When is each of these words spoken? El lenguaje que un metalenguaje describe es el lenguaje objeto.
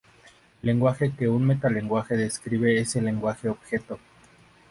El 0.63 0.67
lenguaje 0.69 1.11
que 1.15 1.29
un 1.29 1.45
metalenguaje 1.45 2.17
describe 2.17 2.79
es 2.79 2.95
el 2.95 3.05
lenguaje 3.05 3.49
objeto. 3.49 3.99